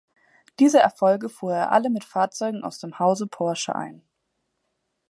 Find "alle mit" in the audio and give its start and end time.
1.71-2.03